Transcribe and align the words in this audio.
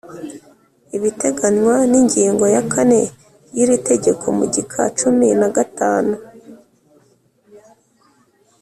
ibiteganywa 0.97 1.75
n’ 1.91 1.93
ingingo 2.01 2.45
ya 2.55 2.63
kane 2.73 3.01
y’ 3.55 3.59
iri 3.63 3.77
tegeko 3.89 4.25
mu 4.37 4.45
gika 4.53 4.81
cumi 4.99 5.27
na 5.39 5.47
gatanu 5.55 6.13